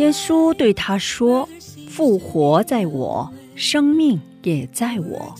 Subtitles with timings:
[0.00, 1.46] 耶稣对他说
[1.90, 5.34] ：“复活在我，生命也在我。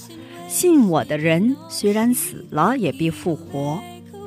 [0.48, 3.78] 信我的人，虽然死了，也必复活；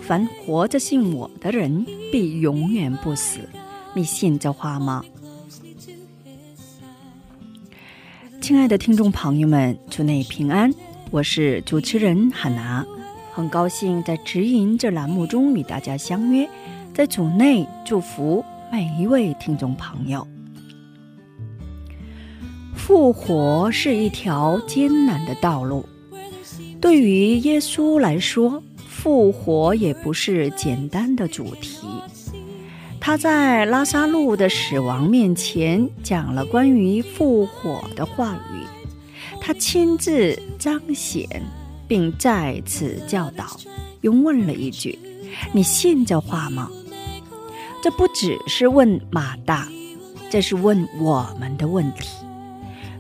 [0.02, 3.42] 凡活着信我的人，必永远不死。
[3.94, 5.06] 你信这话吗？”
[8.42, 10.74] 亲爱的听众朋友们，主内平安，
[11.12, 12.84] 我是主持人海娜，
[13.32, 16.50] 很高兴在直营这栏目中与大家相约，
[16.92, 18.44] 在主内祝福。
[18.74, 20.28] 每一位听众朋友，
[22.76, 25.88] 复活是一条艰难的道路。
[26.82, 31.86] 对于耶稣来说，复活也不是简单的主题。
[33.00, 38.90] 他在拉萨路的死亡面前讲了关于复活的话语，
[39.40, 41.28] 他亲自彰显，
[41.88, 43.46] 并再次教导，
[44.02, 44.98] 又问了一句
[45.54, 46.68] ：“你信这话吗？”
[47.84, 49.68] 这不只是问马大，
[50.30, 52.08] 这是问我们的问题。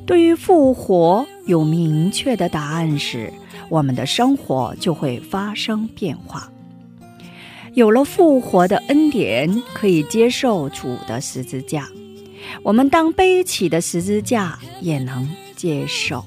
[0.05, 3.31] 对于复活有明确的答案时，
[3.69, 6.51] 我们的生活就会发生变化。
[7.75, 11.83] 有了复活的恩典，可以接受主的十字架；
[12.61, 16.25] 我们当背起的十字架也能接受。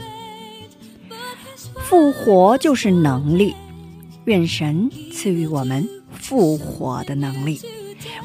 [1.82, 3.54] 复活就是能力，
[4.24, 7.60] 愿神赐予我们复活的能力。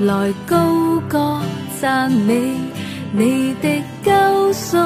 [0.00, 1.40] 来高歌
[1.80, 2.52] 赞美
[3.12, 4.76] 你的救赎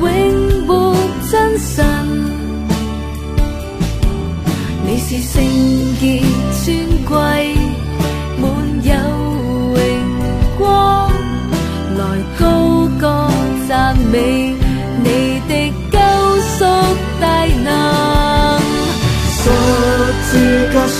[0.00, 0.94] 永活
[1.30, 1.82] 真实。
[4.86, 5.42] 你是圣
[6.00, 6.31] 洁。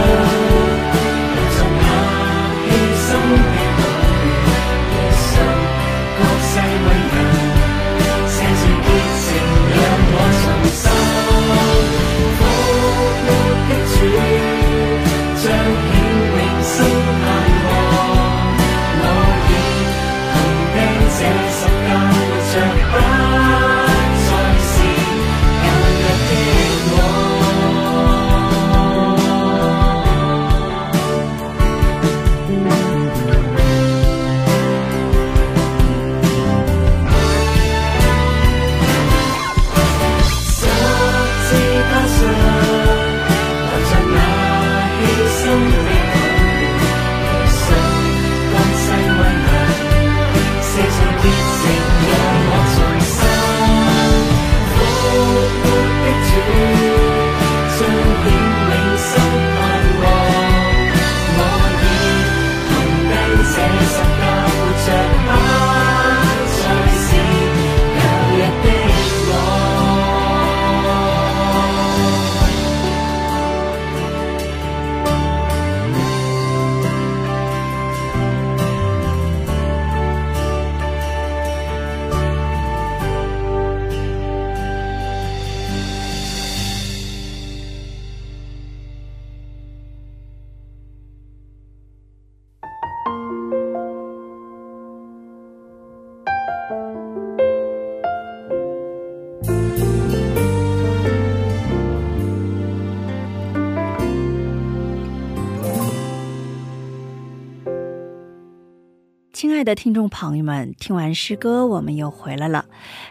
[109.75, 112.65] 听众朋友们，听完诗歌，我们又回来了。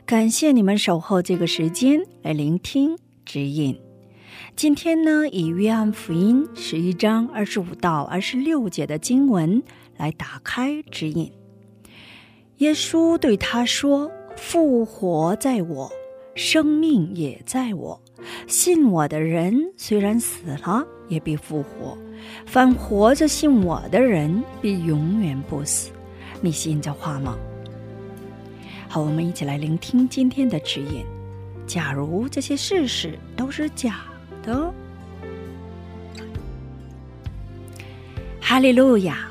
[0.05, 3.79] 感谢你们守候这个时间来聆听指引。
[4.57, 9.63] 今天呢，以约翰福音十一章二十五到二十六节的经文
[9.97, 11.33] 来打开指引。
[12.59, 15.91] 耶稣对他说：“复活在我，
[16.35, 17.99] 生命也在我。
[18.47, 21.97] 信我的人，虽然死了，也必复活；
[22.45, 25.91] 凡活着信我的人，必永远不死。”
[26.43, 27.37] 你信这话吗？
[28.89, 31.05] 好，我们一起来聆听今天的指引。
[31.67, 34.01] 假如这些事实都是假
[34.43, 34.73] 的，
[38.41, 39.29] 哈利路亚！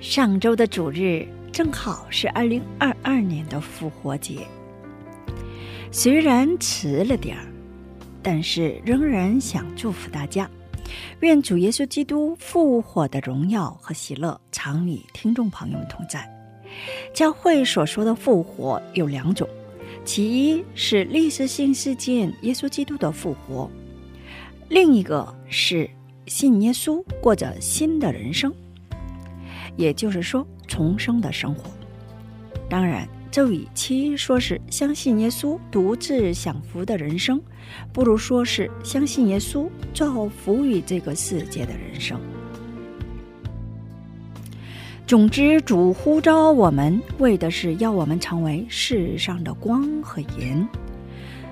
[0.00, 4.46] 上周的主日正好是二零二二年的复活节，
[5.92, 7.44] 虽然迟了点儿，
[8.22, 10.48] 但是仍然想祝福大家。
[11.20, 16.28] 愿主耶稣基督复活的荣耀和喜乐常与听众朋友们同在。
[17.12, 19.48] 教会所说的复活有两种，
[20.04, 23.68] 其一是历史性事件——耶稣基督的复活；
[24.68, 25.88] 另一个是
[26.26, 28.52] 信耶稣过着新的人生，
[29.76, 31.70] 也就是说重生的生活。
[32.68, 33.08] 当然。
[33.34, 37.42] 这与其说是相信耶稣独自享福的人生，
[37.92, 42.20] 不如说是相信耶稣造福于这个世界的人生。
[45.04, 50.64] 总之，主呼召我们，为的是要我们成为世上的光和盐。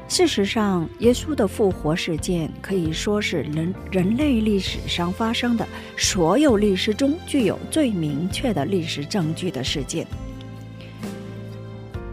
[0.08, 5.66] 事实上，耶稣的复活事件可以说是人人类历史上发生的
[5.98, 10.06] 所有历史中具有最明确的历史证据的事件。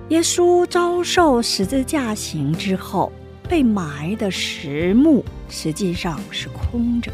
[0.09, 3.11] 耶稣遭受十字架刑之后，
[3.47, 7.11] 被埋的石墓实际上是空着。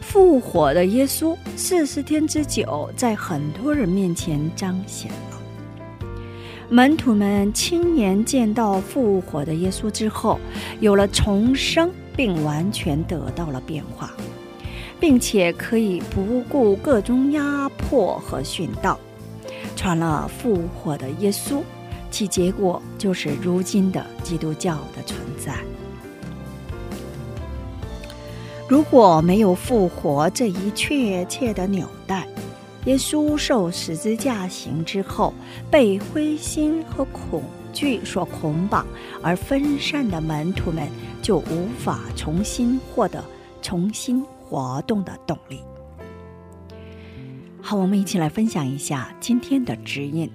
[0.00, 6.06] 复活的耶稣四十天之久，在很多人面前彰显了。
[6.70, 10.38] 门徒们亲眼见到复活的耶稣之后，
[10.78, 14.12] 有了重生，并完全得到了变化，
[15.00, 18.96] 并且可以不顾各种压迫和殉道。
[19.84, 21.60] 传了复活的耶稣，
[22.10, 25.54] 其结果就是如今的基督教的存在。
[28.66, 32.26] 如果没有复活这一确切的纽带，
[32.86, 35.34] 耶稣受十字架刑之后
[35.70, 38.86] 被灰心和恐惧所捆绑
[39.22, 40.88] 而分散的门徒们，
[41.20, 43.22] 就无法重新获得
[43.60, 45.60] 重新活动的动力。
[47.74, 50.30] 我们一起来分享一下今天的指引。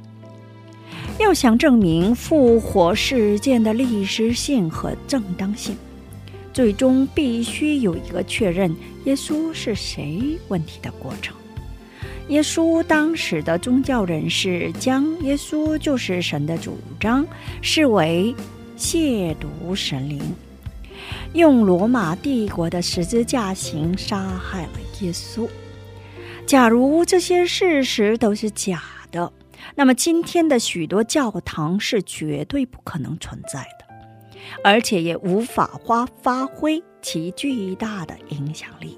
[1.20, 5.76] 要想证明复活事件的历史性和正当性，
[6.54, 11.36] 最终必须有一个确认耶稣是谁问题的过程。
[12.30, 17.26] 耶稣当时的宗教人士将耶稣就是神的主张
[17.62, 18.34] 视为
[18.78, 20.20] 亵渎神灵，
[21.34, 24.70] 用罗马帝国的十字架刑杀害了
[25.02, 25.48] 耶稣。
[26.50, 29.32] 假如这些事实都是假的，
[29.76, 33.86] 那么今天的许多教堂是绝对不可能存在的，
[34.64, 38.98] 而且也无法发发挥其巨大的影响力。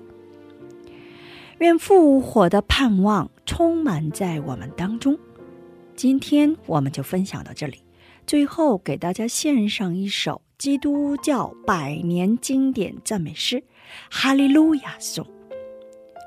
[1.60, 5.20] 愿复活的盼望充满在我们当中。
[5.98, 7.84] 今天我们就分享到这里。
[8.26, 13.58] 最后给大家献上一首基督教百年经典赞美诗
[14.10, 15.26] 《哈利路亚颂》。